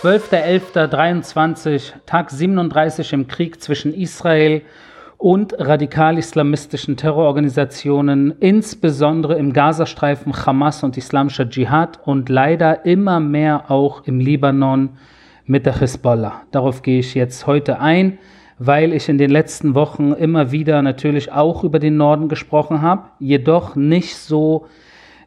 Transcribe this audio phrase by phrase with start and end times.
[0.00, 4.62] 12.11.23, Tag 37 im Krieg zwischen Israel
[5.16, 14.04] und radikal-islamistischen Terrororganisationen, insbesondere im Gazastreifen Hamas und Islamischer Dschihad und leider immer mehr auch
[14.04, 14.90] im Libanon
[15.46, 16.42] mit der Hezbollah.
[16.52, 18.18] Darauf gehe ich jetzt heute ein,
[18.60, 23.08] weil ich in den letzten Wochen immer wieder natürlich auch über den Norden gesprochen habe,
[23.18, 24.68] jedoch nicht so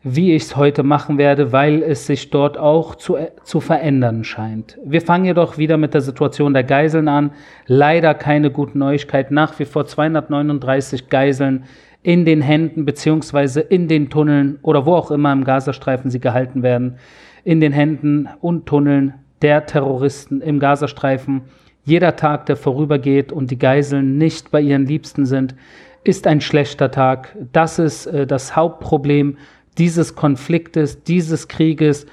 [0.03, 4.79] wie ich es heute machen werde, weil es sich dort auch zu, zu verändern scheint.
[4.83, 7.31] Wir fangen jedoch wieder mit der Situation der Geiseln an.
[7.67, 9.29] Leider keine gute Neuigkeit.
[9.29, 11.65] Nach wie vor 239 Geiseln
[12.03, 16.63] in den Händen beziehungsweise in den Tunneln oder wo auch immer im Gazastreifen sie gehalten
[16.63, 16.95] werden,
[17.43, 19.13] in den Händen und Tunneln
[19.43, 21.43] der Terroristen im Gazastreifen.
[21.83, 25.55] Jeder Tag, der vorübergeht und die Geiseln nicht bei ihren Liebsten sind,
[26.03, 27.35] ist ein schlechter Tag.
[27.53, 29.37] Das ist äh, das Hauptproblem
[29.81, 32.05] dieses Konfliktes, dieses Krieges.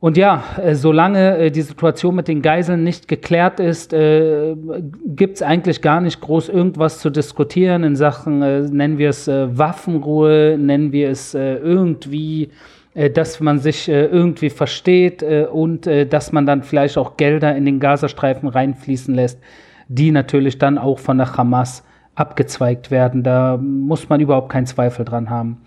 [0.00, 4.56] Und ja, äh, solange äh, die Situation mit den Geiseln nicht geklärt ist, äh,
[5.06, 10.58] gibt es eigentlich gar nicht groß irgendwas zu diskutieren in Sachen, nennen wir es Waffenruhe,
[10.58, 12.50] nennen wir es irgendwie,
[13.14, 18.48] dass man sich irgendwie versteht und dass man dann vielleicht auch Gelder in den Gazastreifen
[18.48, 19.40] reinfließen lässt,
[19.88, 21.82] die natürlich dann auch von der Hamas
[22.14, 23.22] abgezweigt werden.
[23.22, 25.62] Da muss man überhaupt keinen Zweifel dran haben.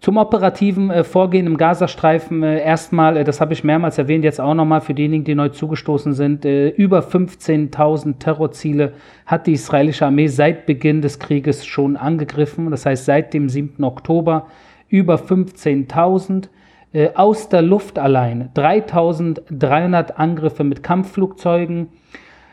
[0.00, 4.40] Zum operativen äh, Vorgehen im Gazastreifen äh, erstmal, äh, das habe ich mehrmals erwähnt, jetzt
[4.40, 8.94] auch nochmal für diejenigen, die neu zugestoßen sind, äh, über 15.000 Terrorziele
[9.26, 12.70] hat die israelische Armee seit Beginn des Krieges schon angegriffen.
[12.70, 13.84] Das heißt, seit dem 7.
[13.84, 14.46] Oktober
[14.88, 16.48] über 15.000
[16.94, 21.88] äh, aus der Luft allein 3.300 Angriffe mit Kampfflugzeugen,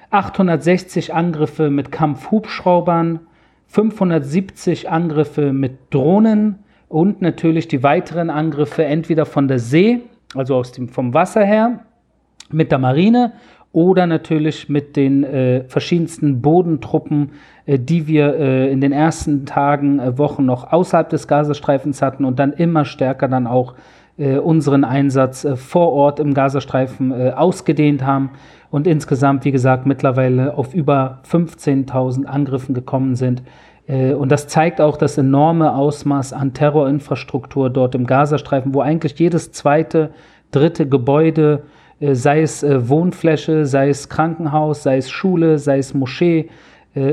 [0.10, 3.22] 860 Angriffe mit Kampfhubschraubern,
[3.68, 6.60] 570 Angriffe mit Drohnen,
[6.90, 10.02] und natürlich die weiteren Angriffe entweder von der See,
[10.36, 11.80] also aus dem, vom Wasser her,
[12.50, 13.34] mit der Marine
[13.74, 17.32] oder natürlich mit den äh, verschiedensten Bodentruppen,
[17.66, 22.26] äh, die wir äh, in den ersten Tagen, äh, Wochen noch außerhalb des Gazastreifens hatten
[22.26, 23.76] und dann immer stärker dann auch
[24.18, 28.32] äh, unseren Einsatz äh, vor Ort im Gazastreifen ausgedehnt haben.
[28.72, 33.44] Und insgesamt, wie gesagt, mittlerweile auf über 15.000 Angriffen gekommen sind
[33.88, 39.52] und das zeigt auch das enorme Ausmaß an Terrorinfrastruktur dort im Gazastreifen, wo eigentlich jedes
[39.54, 40.12] zweite,
[40.52, 41.64] dritte Gebäude,
[42.00, 46.50] äh, sei es äh, Wohnfläche, sei es Krankenhaus, sei es Schule, sei es Moschee,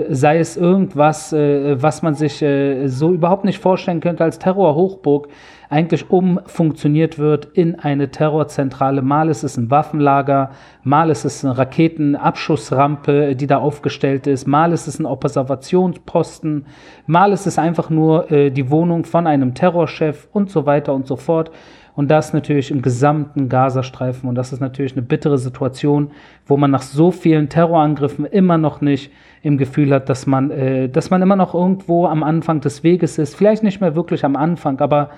[0.09, 2.45] sei es irgendwas, was man sich
[2.87, 5.29] so überhaupt nicht vorstellen könnte als Terrorhochburg,
[5.71, 9.03] eigentlich umfunktioniert wird in eine Terrorzentrale.
[9.03, 10.51] Mal ist es ein Waffenlager,
[10.85, 16.67] mal ist es eine Raketenabschussrampe, die da aufgestellt ist, mal ist es ein Observationsposten,
[17.07, 21.07] mal ist es einfach nur äh, die Wohnung von einem Terrorchef und so weiter und
[21.07, 21.51] so fort.
[21.97, 24.29] Und das natürlich im gesamten Gazastreifen.
[24.29, 26.11] Und das ist natürlich eine bittere Situation,
[26.47, 29.13] wo man nach so vielen Terrorangriffen immer noch nicht
[29.43, 33.19] im Gefühl hat, dass man, äh, dass man immer noch irgendwo am Anfang des Weges
[33.19, 33.37] ist.
[33.37, 35.11] Vielleicht nicht mehr wirklich am Anfang, aber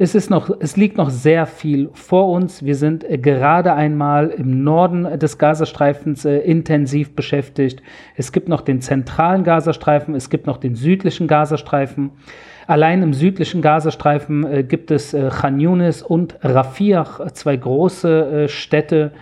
[0.00, 2.64] es, ist noch, es liegt noch sehr viel vor uns.
[2.64, 7.82] Wir sind äh, gerade einmal im Norden des Gazastreifens äh, intensiv beschäftigt.
[8.16, 12.10] Es gibt noch den zentralen Gazastreifen, es gibt noch den südlichen Gazastreifen.
[12.68, 19.12] Allein im südlichen Gazastreifen äh, gibt es Khan Yunis und Rafiach, zwei große Städte,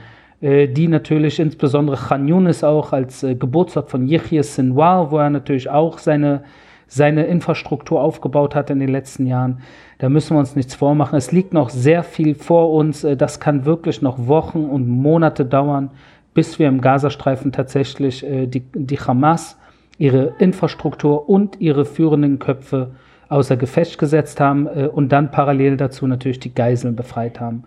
[0.40, 5.98] die natürlich insbesondere Khan Yunis auch als Geburtsort von Yahya Sinwar, wo er natürlich auch
[5.98, 6.42] seine
[6.86, 9.62] seine Infrastruktur aufgebaut hat in den letzten Jahren.
[9.98, 11.16] Da müssen wir uns nichts vormachen.
[11.16, 13.04] Es liegt noch sehr viel vor uns.
[13.04, 15.90] Äh, das kann wirklich noch Wochen und Monate dauern,
[16.34, 19.58] bis wir im Gazastreifen tatsächlich äh, die, die Hamas,
[19.98, 22.92] ihre Infrastruktur und ihre führenden Köpfe
[23.28, 27.64] außer Gefecht gesetzt haben äh, und dann parallel dazu natürlich die Geiseln befreit haben.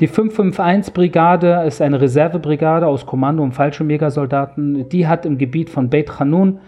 [0.00, 4.88] Die 551-Brigade ist eine Reservebrigade aus Kommando- und Fallschirmjägersoldaten.
[4.90, 6.60] Die hat im Gebiet von Beit Hanun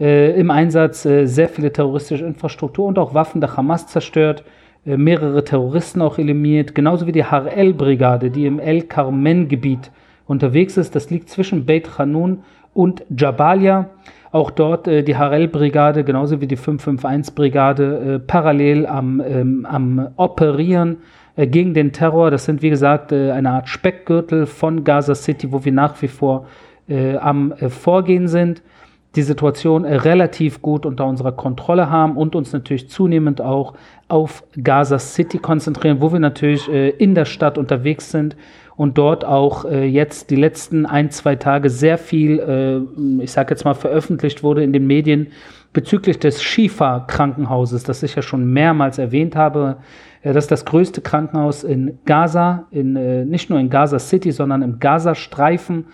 [0.00, 4.44] äh, im Einsatz äh, sehr viele terroristische Infrastruktur und auch Waffen der Hamas zerstört,
[4.86, 9.90] äh, mehrere Terroristen auch eliminiert, genauso wie die Harel-Brigade, die im El Carmen-Gebiet
[10.26, 10.94] unterwegs ist.
[10.94, 12.42] Das liegt zwischen Beit Hanun
[12.72, 13.90] und Jabalia.
[14.32, 20.98] Auch dort äh, die Harel-Brigade, genauso wie die 551-Brigade, äh, parallel am, ähm, am Operieren
[21.36, 22.32] äh, gegen den Terror.
[22.32, 26.46] Das sind, wie gesagt, eine Art Speckgürtel von Gaza City, wo wir nach wie vor
[27.20, 28.60] am Vorgehen sind.
[29.16, 33.74] Die Situation relativ gut unter unserer Kontrolle haben und uns natürlich zunehmend auch
[34.08, 38.36] auf Gaza City konzentrieren, wo wir natürlich äh, in der Stadt unterwegs sind
[38.76, 43.50] und dort auch äh, jetzt die letzten ein, zwei Tage sehr viel, äh, ich sage
[43.50, 45.28] jetzt mal, veröffentlicht wurde in den Medien
[45.72, 49.78] bezüglich des Shifa-Krankenhauses, das ich ja schon mehrmals erwähnt habe.
[50.22, 52.92] Das ist das größte Krankenhaus in Gaza, in,
[53.28, 55.86] nicht nur in Gaza City, sondern im Gazastreifen.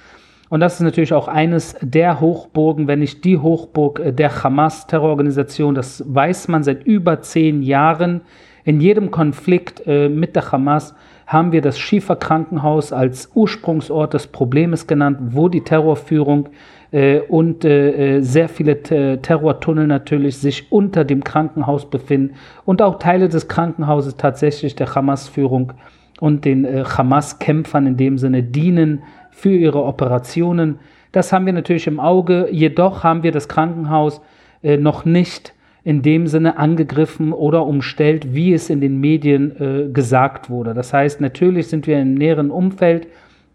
[0.51, 5.77] Und das ist natürlich auch eines der Hochburgen, wenn nicht die Hochburg der Hamas-Terrororganisation.
[5.77, 8.23] Das weiß man seit über zehn Jahren.
[8.65, 10.95] In jedem Konflikt äh, mit der Hamas
[11.29, 16.49] haben wir das Schieferkrankenhaus als Ursprungsort des Problems genannt, wo die Terrorführung
[16.91, 23.29] äh, und äh, sehr viele Terrortunnel natürlich sich unter dem Krankenhaus befinden und auch Teile
[23.29, 25.75] des Krankenhauses tatsächlich der Hamas-Führung
[26.19, 29.05] und den Hamas-Kämpfern in dem Sinne dienen
[29.41, 30.79] für ihre Operationen.
[31.13, 34.21] Das haben wir natürlich im Auge, jedoch haben wir das Krankenhaus
[34.63, 39.93] äh, noch nicht in dem Sinne angegriffen oder umstellt, wie es in den Medien äh,
[39.93, 40.75] gesagt wurde.
[40.75, 43.09] Das heißt, natürlich sind wir im näheren Umfeld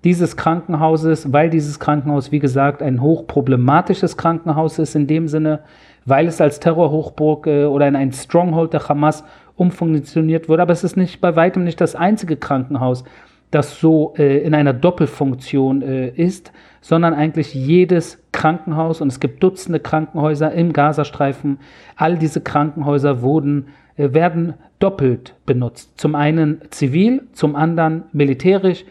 [0.03, 5.61] dieses Krankenhauses, weil dieses Krankenhaus, wie gesagt, ein hochproblematisches Krankenhaus ist, in dem Sinne,
[6.05, 9.23] weil es als Terrorhochburg äh, oder in ein Stronghold der Hamas
[9.55, 10.63] umfunktioniert wurde.
[10.63, 13.03] Aber es ist nicht bei weitem nicht das einzige Krankenhaus,
[13.51, 16.51] das so äh, in einer Doppelfunktion äh, ist,
[16.81, 21.59] sondern eigentlich jedes Krankenhaus, und es gibt Dutzende Krankenhäuser im Gazastreifen,
[21.95, 25.91] all diese Krankenhäuser wurden, äh, werden doppelt benutzt.
[25.97, 28.85] Zum einen zivil, zum anderen militärisch.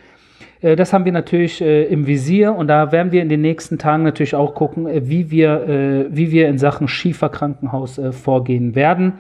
[0.65, 3.79] Äh, das haben wir natürlich äh, im Visier und da werden wir in den nächsten
[3.79, 9.15] Tagen natürlich auch gucken, äh, wie, wir, wie wir in Sachen Schieferkrankenhaus vorgehen werden.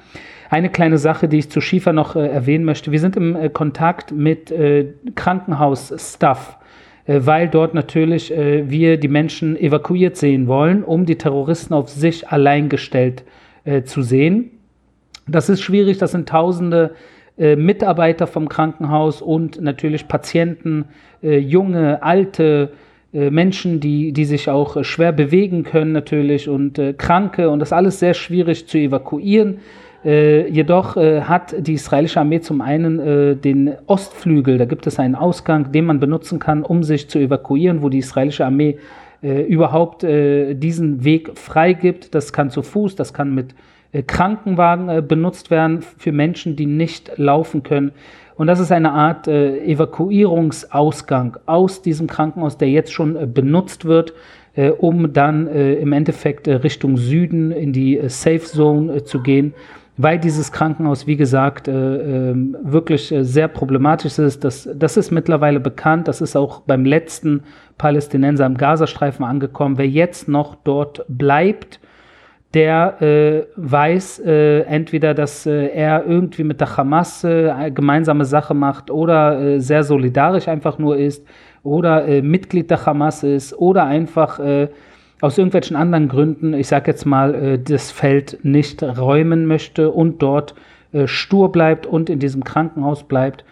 [0.50, 2.92] Eine kleine Sache, die ich zu Schiefer noch äh, erwähnen möchte.
[2.92, 4.52] Wir sind im Kontakt mit
[5.14, 6.58] Krankenhausstaff,
[7.06, 12.28] weil dort natürlich äh, wir die Menschen evakuiert sehen wollen, um die Terroristen auf sich
[12.28, 13.24] allein gestellt
[13.64, 14.50] äh, zu sehen.
[15.26, 16.94] Das ist schwierig, das sind tausende
[17.36, 20.84] Mitarbeiter vom Krankenhaus und natürlich Patienten,
[21.20, 22.70] junge, alte,
[23.12, 28.14] Menschen, die, die sich auch schwer bewegen können natürlich und Kranke und das alles sehr
[28.14, 29.58] schwierig zu evakuieren.
[30.04, 34.98] Äh, jedoch äh, hat die israelische Armee zum einen äh, den Ostflügel, da gibt es
[34.98, 38.78] einen Ausgang, den man benutzen kann, um sich zu evakuieren, wo die israelische Armee
[39.22, 42.14] äh, überhaupt äh, diesen Weg freigibt.
[42.14, 43.54] Das kann zu Fuß, das kann mit äh,
[44.02, 47.92] Krankenwagen benutzt werden für Menschen, die nicht laufen können.
[48.36, 54.12] Und das ist eine Art Evakuierungsausgang aus diesem Krankenhaus, der jetzt schon benutzt wird
[54.78, 59.52] um dann äh, im Endeffekt äh, Richtung Süden in die äh, Safe Zone zu gehen
[59.96, 64.42] weil dieses Krankenhaus, wie gesagt, äh, äh, wirklich äh, sehr problematisch ist.
[64.42, 66.08] Das, das ist mittlerweile bekannt.
[66.08, 67.44] Das ist auch beim letzten
[67.78, 69.78] Palästinenser im Gazastreifen angekommen.
[69.78, 71.78] Wer jetzt noch dort bleibt,
[72.54, 78.54] der äh, weiß äh, entweder, dass äh, er irgendwie mit der Hamas äh, gemeinsame Sache
[78.54, 81.26] macht oder äh, sehr solidarisch einfach nur ist
[81.64, 84.40] oder äh, Mitglied der Hamas ist oder einfach
[85.20, 90.54] aus irgendwelchen anderen Gründen, ich sage jetzt mal, das Feld nicht räumen möchte und dort
[91.06, 93.44] stur bleibt und in diesem Krankenhaus bleibt.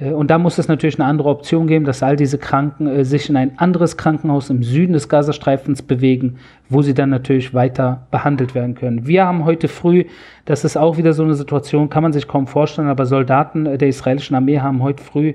[0.00, 3.28] Äh, und da muss es natürlich eine andere Option geben, dass all diese Kranken sich
[3.28, 6.38] in ein anderes Krankenhaus im Süden des Gazastreifens bewegen,
[6.68, 9.06] wo sie dann natürlich weiter behandelt werden können.
[9.06, 10.04] Wir haben heute früh,
[10.44, 13.88] das ist auch wieder so eine Situation, kann man sich kaum vorstellen, aber Soldaten der
[13.88, 15.34] israelischen Armee haben heute früh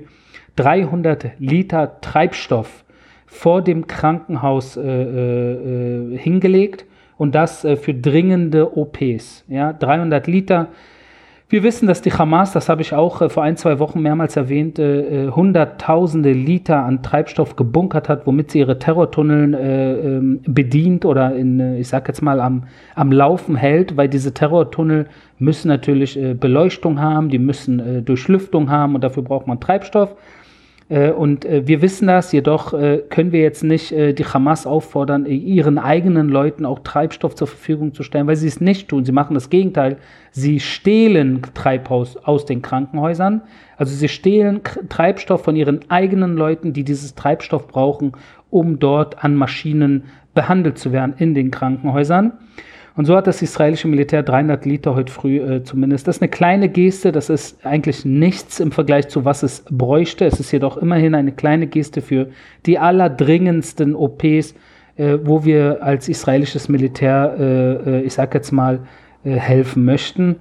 [0.56, 2.84] 300 Liter Treibstoff
[3.26, 6.86] vor dem Krankenhaus äh, äh, hingelegt
[7.18, 9.44] und das äh, für dringende OPs.
[9.48, 10.68] Ja, 300 Liter.
[11.48, 14.34] Wir wissen, dass die Hamas, das habe ich auch äh, vor ein, zwei Wochen mehrmals
[14.34, 21.36] erwähnt, äh, hunderttausende Liter an Treibstoff gebunkert hat, womit sie ihre Terrortunneln ähm, bedient oder
[21.36, 22.64] in, ich sag jetzt mal, am,
[22.96, 25.06] am Laufen hält, weil diese Terrortunnel
[25.38, 30.16] müssen natürlich Beleuchtung haben, die müssen Durchlüftung haben und dafür braucht man Treibstoff.
[30.88, 35.26] Äh, und äh, wir wissen das, jedoch äh, können wir jetzt nicht die Hamas auffordern,
[35.26, 39.04] ihren eigenen Leuten auch Treibstoff zur Verfügung zu stellen, weil sie es nicht tun.
[39.04, 39.96] Sie machen das Gegenteil.
[40.30, 43.42] Sie stehlen Treibhaus aus den Krankenhäusern.
[43.76, 48.12] Also sie stehlen Treibstoff von ihren eigenen Leuten, die dieses Treibstoff brauchen,
[48.50, 52.32] um dort an Maschinen behandelt zu werden in den Krankenhäusern.
[52.96, 56.08] Und so hat das israelische Militär 300 Liter heute früh äh, zumindest.
[56.08, 60.24] Das ist eine kleine Geste, das ist eigentlich nichts im Vergleich zu was es bräuchte.
[60.24, 62.28] Es ist jedoch immerhin eine kleine Geste für
[62.64, 64.54] die allerdringendsten OPs,
[64.96, 67.42] äh, wo wir als israelisches Militär, äh,
[67.98, 68.80] äh ich sag jetzt mal,
[69.24, 70.36] äh, helfen möchten.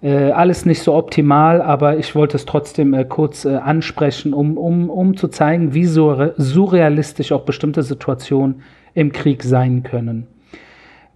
[0.00, 5.16] Äh, alles nicht so optimal, aber ich wollte es trotzdem kurz ansprechen, um, um, um
[5.16, 8.62] zu zeigen, wie surrealistisch auch bestimmte Situationen
[8.94, 10.28] im Krieg sein können.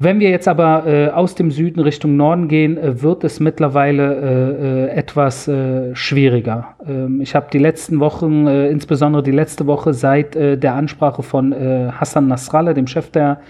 [0.05, 4.17] Wenn wir jetzt aber äh, aus dem Süden Richtung Norden gehen, äh, wird es mittlerweile
[4.17, 6.75] äh, äh etwas äh, schwieriger.
[6.85, 11.53] Ähm, ich habe die letzten Wochen, äh, insbesondere die letzte Woche seit der Ansprache von
[11.53, 13.41] Hassan Nasrallah, dem Chef der,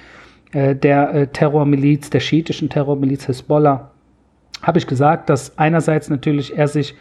[0.53, 3.91] der Terrormiliz, der schiitischen Terrormiliz Hezbollah,
[4.63, 6.95] habe ich gesagt, dass einerseits natürlich er sich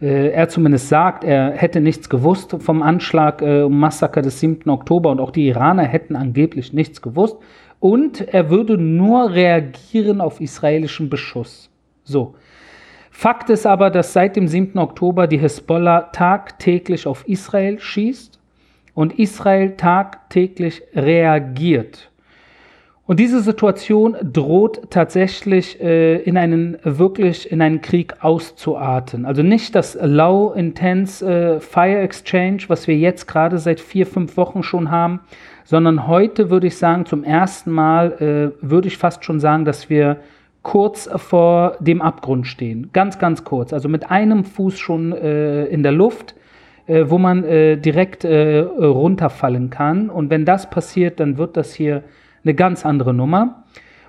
[0.00, 4.68] er zumindest sagt, er hätte nichts gewusst vom Anschlag, äh, Massaker des 7.
[4.68, 7.36] Oktober und auch die Iraner hätten angeblich nichts gewusst
[7.84, 11.68] und er würde nur reagieren auf israelischen Beschuss.
[12.02, 12.34] So.
[13.10, 14.78] Fakt ist aber, dass seit dem 7.
[14.78, 18.40] Oktober die Hezbollah tagtäglich auf Israel schießt
[18.94, 22.10] und Israel tagtäglich reagiert.
[23.04, 29.26] Und diese Situation droht tatsächlich äh, in einen wirklich in einen Krieg auszuarten.
[29.26, 34.38] Also nicht das Low Intense äh, Fire Exchange, was wir jetzt gerade seit vier, fünf
[34.38, 35.20] Wochen schon haben,
[35.64, 38.12] sondern heute würde ich sagen, zum ersten Mal
[38.62, 40.18] äh, würde ich fast schon sagen, dass wir
[40.62, 42.90] kurz vor dem Abgrund stehen.
[42.92, 43.72] Ganz, ganz kurz.
[43.72, 46.34] Also mit einem Fuß schon äh, in der Luft,
[46.86, 50.10] äh, wo man äh, direkt äh, runterfallen kann.
[50.10, 52.02] Und wenn das passiert, dann wird das hier
[52.44, 53.64] eine ganz andere Nummer.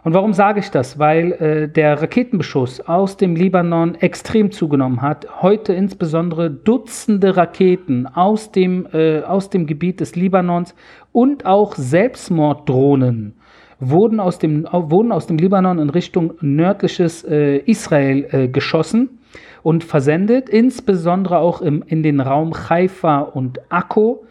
[0.06, 1.00] Und warum sage ich das?
[1.00, 5.42] Weil äh, der Raketenbeschuss aus dem Libanon extrem zugenommen hat.
[5.42, 10.76] Heute insbesondere Dutzende Raketen aus dem, äh, aus dem Gebiet des Libanons
[11.12, 13.34] und auch Selbstmorddrohnen
[13.80, 19.18] wurden aus dem, wurden aus dem Libanon in Richtung nördliches äh, Israel äh, geschossen
[19.64, 24.24] und versendet, insbesondere auch im, in den Raum Haifa und Akko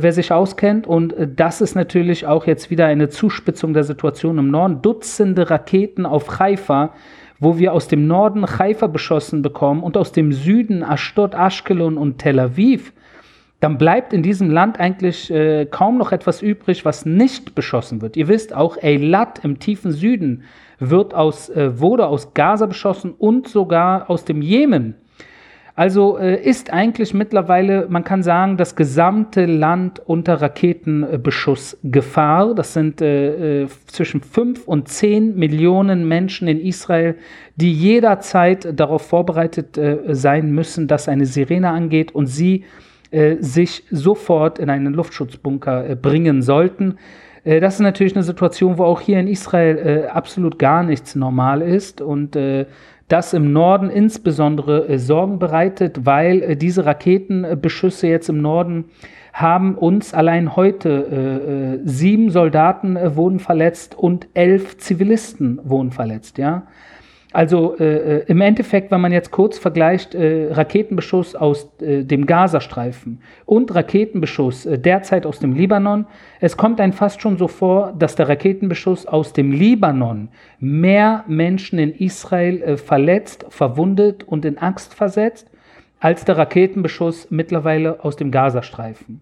[0.00, 0.86] wer sich auskennt.
[0.86, 4.82] Und äh, das ist natürlich auch jetzt wieder eine Zuspitzung der Situation im Norden.
[4.82, 6.92] Dutzende Raketen auf Haifa,
[7.40, 12.18] wo wir aus dem Norden Haifa beschossen bekommen und aus dem Süden Ashdod, Ashkelon und
[12.18, 12.92] Tel Aviv.
[13.60, 18.16] Dann bleibt in diesem Land eigentlich äh, kaum noch etwas übrig, was nicht beschossen wird.
[18.16, 20.44] Ihr wisst, auch Eilat im tiefen Süden
[20.78, 24.94] wird aus, äh, wurde aus Gaza beschossen und sogar aus dem Jemen.
[25.78, 32.56] Also äh, ist eigentlich mittlerweile, man kann sagen, das gesamte Land unter Raketenbeschussgefahr.
[32.56, 37.14] Das sind äh, äh, zwischen fünf und zehn Millionen Menschen in Israel,
[37.54, 42.64] die jederzeit darauf vorbereitet äh, sein müssen, dass eine Sirene angeht und sie
[43.12, 46.96] äh, sich sofort in einen Luftschutzbunker äh, bringen sollten.
[47.44, 52.00] Das ist natürlich eine Situation, wo auch hier in Israel absolut gar nichts normal ist
[52.02, 52.36] und
[53.08, 58.84] das im Norden insbesondere äh, Sorgen bereitet, weil äh, diese Raketenbeschüsse jetzt im Norden
[59.32, 66.38] haben uns allein heute äh, sieben Soldaten wurden verletzt und elf Zivilisten wurden verletzt.
[66.38, 66.66] Ja,
[67.32, 72.24] also äh, äh, im Endeffekt, wenn man jetzt kurz vergleicht, äh, Raketenbeschuss aus äh, dem
[72.24, 76.06] Gazastreifen und Raketenbeschuss äh, derzeit aus dem Libanon,
[76.40, 81.78] es kommt einem fast schon so vor, dass der Raketenbeschuss aus dem Libanon mehr Menschen
[81.78, 85.50] in Israel äh, verletzt, verwundet und in Angst versetzt,
[86.00, 89.20] als der Raketenbeschuss mittlerweile aus dem Gazastreifen.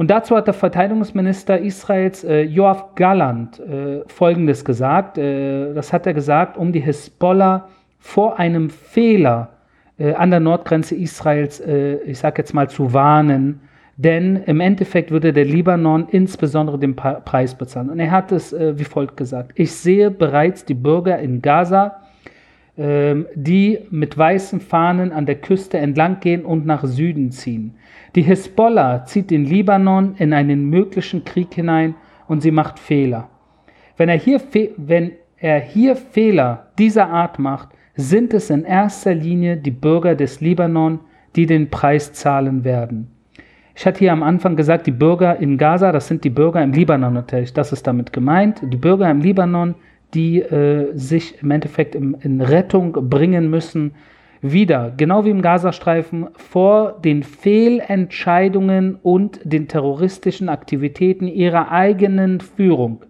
[0.00, 5.18] Und dazu hat der Verteidigungsminister Israels äh, Joachim Galland äh, Folgendes gesagt.
[5.18, 9.50] Äh, das hat er gesagt, um die Hisbollah vor einem Fehler
[9.98, 13.60] äh, an der Nordgrenze Israels, äh, ich sage jetzt mal, zu warnen.
[13.98, 17.90] Denn im Endeffekt würde der Libanon insbesondere den Preis bezahlen.
[17.90, 19.52] Und er hat es äh, wie folgt gesagt.
[19.56, 21.96] Ich sehe bereits die Bürger in Gaza,
[22.78, 27.74] ähm, die mit weißen Fahnen an der Küste entlang gehen und nach Süden ziehen.
[28.16, 31.94] Die Hisbollah zieht den Libanon in einen möglichen Krieg hinein
[32.26, 33.28] und sie macht Fehler.
[33.96, 34.40] Wenn er hier,
[34.76, 40.40] wenn er hier Fehler dieser Art macht, sind es in erster Linie die Bürger des
[40.40, 41.00] Libanon,
[41.36, 43.10] die den Preis zahlen werden.
[43.76, 46.72] Ich hatte hier am Anfang gesagt, die Bürger in Gaza, das sind die Bürger im
[46.72, 48.60] Libanon natürlich, das ist damit gemeint.
[48.62, 49.76] Die Bürger im Libanon,
[50.14, 53.92] die äh, sich im Endeffekt im, in Rettung bringen müssen
[54.42, 63.04] wieder, genau wie im Gazastreifen, vor den Fehlentscheidungen und den terroristischen Aktivitäten ihrer eigenen Führung.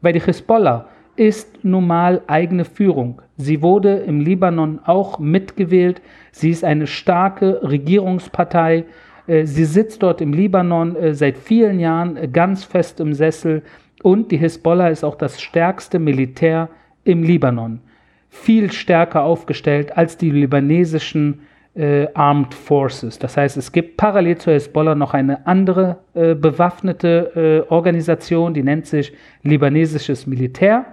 [0.00, 3.22] Weil die Hisbollah ist nun mal eigene Führung.
[3.36, 6.02] Sie wurde im Libanon auch mitgewählt.
[6.32, 8.84] Sie ist eine starke Regierungspartei.
[9.26, 13.62] Äh, sie sitzt dort im Libanon äh, seit vielen Jahren äh, ganz fest im Sessel.
[14.02, 16.70] Und die Hisbollah ist auch das stärkste Militär
[17.04, 17.80] im Libanon
[18.32, 21.42] viel stärker aufgestellt als die libanesischen
[21.74, 23.18] äh, Armed Forces.
[23.18, 28.62] Das heißt, es gibt parallel zur Hezbollah noch eine andere äh, bewaffnete äh, Organisation, die
[28.62, 29.12] nennt sich
[29.42, 30.86] libanesisches Militär.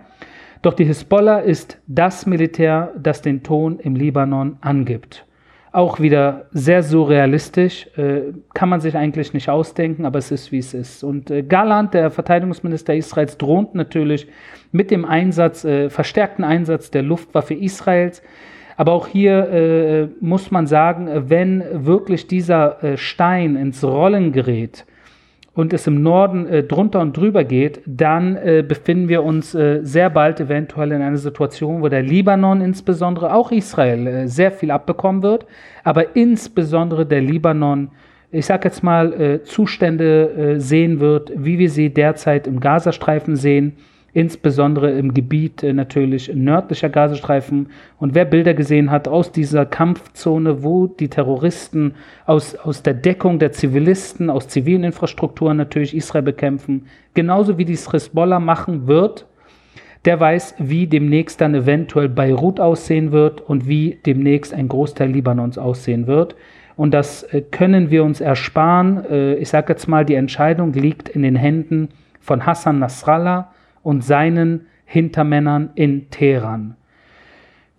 [0.62, 5.26] Doch die Hezbollah ist das Militär, das den Ton im Libanon angibt.
[5.72, 10.58] Auch wieder sehr surrealistisch, äh, kann man sich eigentlich nicht ausdenken, aber es ist wie
[10.58, 11.04] es ist.
[11.04, 14.28] Und äh, Galland, der Verteidigungsminister Israels, droht natürlich
[14.72, 18.24] mit dem Einsatz, äh, verstärkten Einsatz der Luftwaffe Israels.
[18.78, 24.86] Aber auch hier äh, muss man sagen, wenn wirklich dieser äh, Stein ins Rollen gerät,
[25.60, 29.82] und es im Norden äh, drunter und drüber geht, dann äh, befinden wir uns äh,
[29.84, 34.72] sehr bald eventuell in einer Situation, wo der Libanon insbesondere, auch Israel, äh, sehr viel
[34.72, 35.46] abbekommen wird,
[35.84, 37.92] aber insbesondere der Libanon,
[38.32, 43.36] ich sage jetzt mal, äh, Zustände äh, sehen wird, wie wir sie derzeit im Gazastreifen
[43.36, 43.76] sehen
[44.14, 47.70] insbesondere im Gebiet äh, natürlich nördlicher Gazastreifen.
[47.98, 53.40] Und wer Bilder gesehen hat aus dieser Kampfzone, wo die Terroristen aus, aus der Deckung
[53.40, 59.26] der Zivilisten, aus zivilen Infrastrukturen natürlich Israel bekämpfen, genauso wie dies Hezbollah machen wird,
[60.06, 65.58] der weiß, wie demnächst dann eventuell Beirut aussehen wird und wie demnächst ein Großteil Libanons
[65.58, 66.36] aussehen wird.
[66.80, 69.04] Und das äh, können wir uns ersparen.
[69.10, 71.90] Äh, ich sage jetzt mal, die Entscheidung liegt in den Händen
[72.22, 73.52] von Hassan Nasrallah,
[73.90, 76.76] und seinen Hintermännern in Teheran.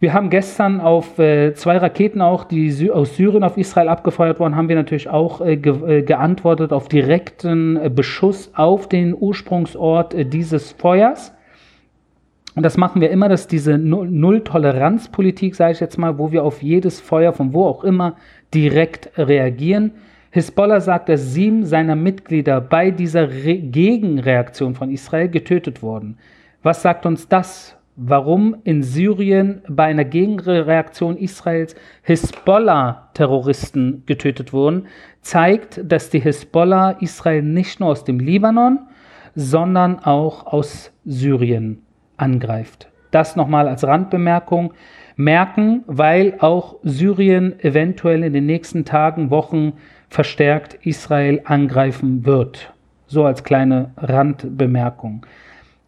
[0.00, 4.40] Wir haben gestern auf äh, zwei Raketen auch, die Sy aus Syrien auf Israel abgefeuert
[4.40, 9.14] wurden, haben wir natürlich auch äh, ge äh, geantwortet auf direkten äh, Beschuss auf den
[9.16, 11.32] Ursprungsort äh, dieses Feuers.
[12.56, 16.60] Und das machen wir immer, dass diese Null-Toleranz-Politik, sage ich jetzt mal, wo wir auf
[16.60, 18.16] jedes Feuer von wo auch immer
[18.52, 19.92] direkt reagieren.
[20.32, 26.18] Hisbollah sagt, dass sieben seiner Mitglieder bei dieser Re Gegenreaktion von Israel getötet wurden.
[26.62, 27.76] Was sagt uns das?
[27.96, 34.86] Warum in Syrien bei einer Gegenreaktion Israels Hisbollah-Terroristen getötet wurden,
[35.20, 38.78] zeigt, dass die Hisbollah Israel nicht nur aus dem Libanon,
[39.34, 41.82] sondern auch aus Syrien
[42.16, 42.88] angreift.
[43.10, 44.74] Das nochmal als Randbemerkung
[45.22, 49.74] merken, weil auch Syrien eventuell in den nächsten Tagen, Wochen
[50.08, 52.72] verstärkt Israel angreifen wird.
[53.06, 55.26] So als kleine Randbemerkung.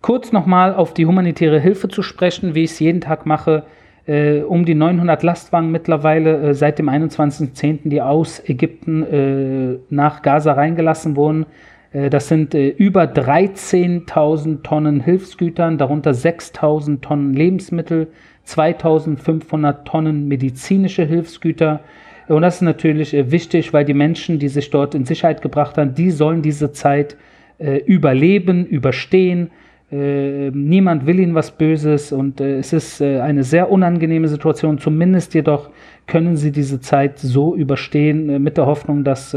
[0.01, 3.65] Kurz nochmal auf die humanitäre Hilfe zu sprechen, wie ich es jeden Tag mache.
[4.05, 10.23] Äh, um die 900 Lastwagen mittlerweile äh, seit dem 21.10., die aus Ägypten äh, nach
[10.23, 11.47] Gaza reingelassen wurden.
[11.93, 18.09] Äh, das sind äh, über 13.000 Tonnen Hilfsgütern, darunter 6.000 Tonnen Lebensmittel,
[18.47, 21.81] 2.500 Tonnen medizinische Hilfsgüter,
[22.29, 25.79] und das ist natürlich äh, wichtig, weil die Menschen, die sich dort in Sicherheit gebracht
[25.79, 27.17] haben, die sollen diese Zeit
[27.59, 29.51] äh, überleben, überstehen.
[29.91, 34.79] Äh, niemand will ihnen was Böses und es ist eine sehr unangenehme Situation.
[34.79, 35.71] Zumindest jedoch
[36.07, 39.37] können sie diese Zeit so überstehen mit der Hoffnung, dass,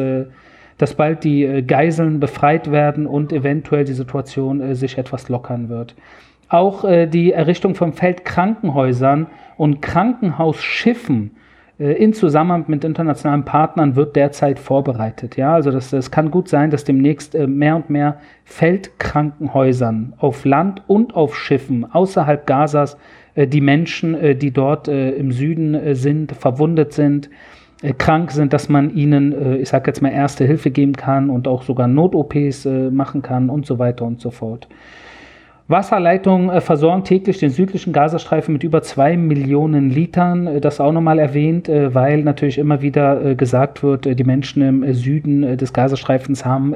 [0.78, 5.94] dass bald die Geiseln befreit werden und eventuell die Situation sich etwas lockern wird.
[6.48, 9.28] Auch die Errichtung von Feldkrankenhäusern
[9.58, 11.32] und Krankenhausschiffen
[11.80, 15.36] äh, in Zusammenarbeit mit internationalen Partnern wird derzeit vorbereitet.
[15.38, 20.46] Ja, also das, das kann gut sein, dass demnächst äh, mehr und mehr Feldkrankenhäusern auf
[20.46, 22.98] Land und auf Schiffen außerhalb Gazas
[23.36, 27.30] äh, die Menschen, die dort im Süden sind, verwundet sind,
[27.98, 31.64] krank sind, dass man ihnen, ich sage jetzt mal, erste Hilfe geben kann und auch
[31.64, 34.70] sogar Not-OPs machen kann und so weiter und so fort.
[35.68, 40.46] Wasserleitungen äh, versorgen täglich den südlichen Gazastreifen mit über zwei Millionen Litern.
[40.46, 44.94] Äh, das auch nochmal erwähnt, äh, weil natürlich immer wieder gesagt wird, die Menschen im
[44.94, 46.74] Süden des Gazastreifens haben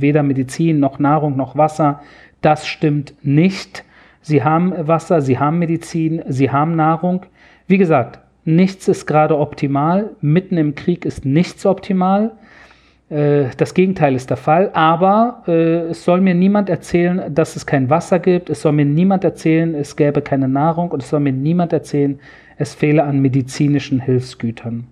[0.00, 2.00] weder Medizin noch Nahrung noch Wasser.
[2.42, 3.84] Das stimmt nicht.
[4.20, 7.26] Sie haben Wasser, sie haben Medizin, sie haben Nahrung.
[7.66, 10.10] Wie gesagt, nichts ist gerade optimal.
[10.20, 12.32] Mitten im Krieg ist nichts optimal.
[13.08, 17.66] Äh, das Gegenteil ist der Fall, aber äh, es soll mir niemand erzählen, dass es
[17.66, 21.20] kein Wasser gibt, es soll mir niemand erzählen, es gäbe keine Nahrung und es soll
[21.20, 22.18] mir niemand erzählen,
[22.58, 24.86] es fehle an medizinischen Hilfsgütern.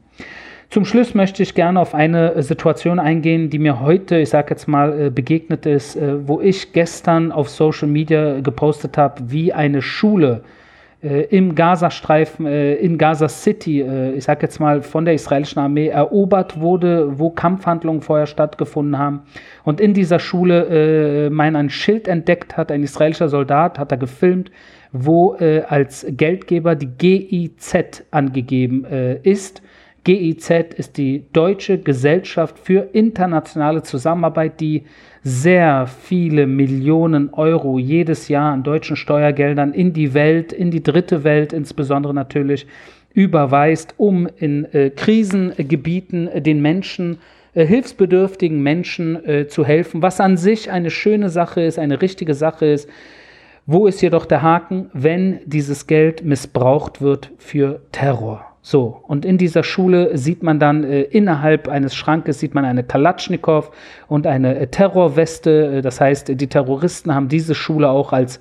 [0.70, 4.66] Zum Schluss möchte ich gerne auf eine Situation eingehen, die mir heute, ich sage jetzt
[4.66, 9.82] mal, äh, begegnet ist, äh, wo ich gestern auf Social Media gepostet habe, wie eine
[9.82, 10.63] Schule äh,
[11.04, 15.88] im Gazastreifen, äh, in Gaza City, äh, ich sage jetzt mal von der israelischen Armee
[15.88, 19.22] erobert wurde, wo Kampfhandlungen vorher stattgefunden haben.
[19.64, 23.98] Und in dieser Schule äh, mein ein Schild entdeckt hat, ein israelischer Soldat hat er
[23.98, 24.50] gefilmt,
[24.92, 29.60] wo äh, als Geldgeber die GIZ angegeben äh, ist.
[30.04, 34.84] GIZ ist die Deutsche Gesellschaft für internationale Zusammenarbeit, die
[35.22, 41.24] sehr viele Millionen Euro jedes Jahr an deutschen Steuergeldern in die Welt, in die dritte
[41.24, 42.66] Welt insbesondere natürlich,
[43.14, 47.18] überweist, um in äh, Krisengebieten äh, den Menschen,
[47.54, 52.34] äh, hilfsbedürftigen Menschen äh, zu helfen, was an sich eine schöne Sache ist, eine richtige
[52.34, 52.90] Sache ist.
[53.66, 58.53] Wo ist jedoch der Haken, wenn dieses Geld missbraucht wird für Terror?
[58.66, 62.82] So, und in dieser Schule sieht man dann äh, innerhalb eines Schrankes sieht man eine
[62.82, 63.70] Kalatschnikow
[64.08, 65.66] und eine äh, Terrorweste.
[65.66, 68.40] Äh, das heißt, die Terroristen haben diese Schule auch als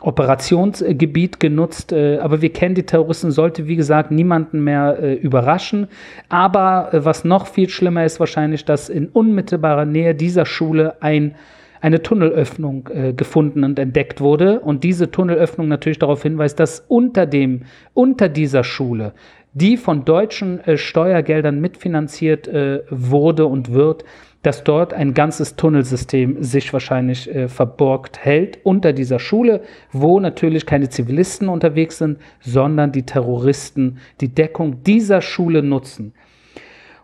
[0.00, 1.90] Operationsgebiet genutzt.
[1.90, 5.88] Äh, aber wir kennen die Terroristen, sollte wie gesagt niemanden mehr äh, überraschen.
[6.28, 11.34] Aber äh, was noch viel schlimmer ist wahrscheinlich, dass in unmittelbarer Nähe dieser Schule ein
[11.80, 17.26] eine Tunnelöffnung äh, gefunden und entdeckt wurde und diese Tunnelöffnung natürlich darauf hinweist, dass unter
[17.26, 19.12] dem unter dieser Schule
[19.54, 24.04] die von deutschen äh, Steuergeldern mitfinanziert äh, wurde und wird,
[24.42, 30.66] dass dort ein ganzes Tunnelsystem sich wahrscheinlich äh, verborgt hält unter dieser Schule, wo natürlich
[30.66, 36.12] keine Zivilisten unterwegs sind, sondern die Terroristen die Deckung dieser Schule nutzen.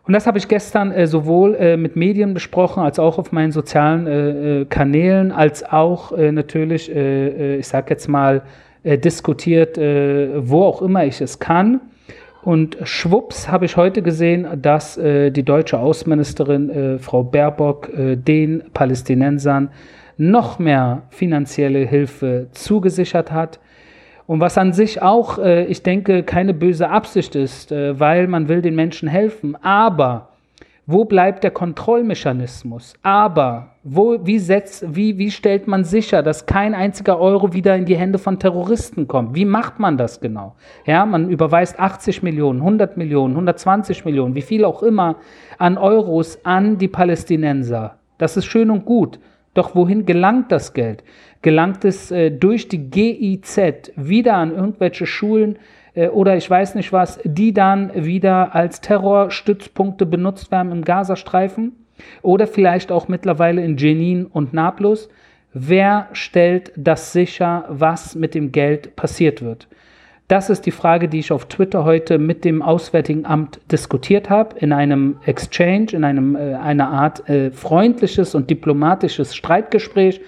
[0.04, 3.52] Und das habe ich gestern äh, sowohl äh, mit Medien besprochen, als auch auf meinen
[3.52, 8.42] sozialen äh, äh Kanälen, als auch äh, natürlich, äh, ich sage jetzt mal,
[8.82, 11.82] diskutiert, wo auch immer ich es kann.
[12.42, 18.16] Und schwupps habe ich heute gesehen, dass äh, die deutsche Außenministerin äh, Frau Baerbock äh,
[18.16, 19.70] den Palästinensern
[20.16, 23.60] noch mehr finanzielle Hilfe zugesichert hat.
[24.26, 28.48] Und was an sich auch, äh, ich denke, keine böse Absicht ist, äh, weil man
[28.48, 29.56] will den Menschen helfen.
[29.62, 30.29] Aber
[30.90, 32.94] wo bleibt der Kontrollmechanismus?
[33.02, 37.84] Aber wo, wie, setzt, wie, wie stellt man sicher, dass kein einziger Euro wieder in
[37.84, 39.34] die Hände von Terroristen kommt?
[39.34, 40.56] Wie macht man das genau?
[40.86, 45.16] Ja, man überweist 80 Millionen, 100 Millionen, 120 Millionen, wie viel auch immer
[45.58, 47.98] an Euros an die Palästinenser.
[48.18, 49.20] Das ist schön und gut.
[49.54, 51.04] Doch wohin gelangt das Geld?
[51.42, 55.58] Gelangt es äh, durch die GIZ wieder an irgendwelche Schulen,
[55.94, 61.72] oder ich weiß nicht was, die dann wieder als Terrorstützpunkte benutzt werden im Gazastreifen
[62.22, 65.08] oder vielleicht auch mittlerweile in Jenin und Nablus.
[65.52, 69.66] Wer stellt das sicher, was mit dem Geld passiert wird?
[70.30, 74.56] Das ist die Frage, die ich auf Twitter heute mit dem Auswärtigen Amt diskutiert habe,
[74.60, 80.20] in einem Exchange, in einem, äh, einer Art äh, freundliches und diplomatisches Streitgespräch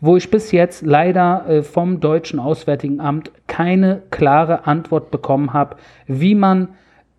[0.00, 5.76] wo ich bis jetzt leider äh, vom deutschen Auswärtigen Amt keine klare Antwort bekommen habe,
[6.06, 6.68] wie man,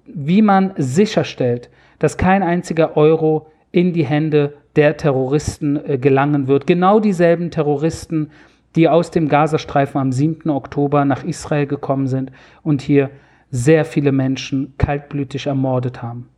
[0.05, 6.67] wie man sicherstellt, dass kein einziger Euro in die Hände der Terroristen äh, gelangen wird.
[6.67, 8.29] Genau dieselben Terroristen,
[8.75, 10.49] die aus dem Gazastreifen am 7.
[10.49, 13.09] Oktober nach Israel gekommen sind und hier
[13.49, 16.29] sehr viele Menschen kaltblütig ermordet haben.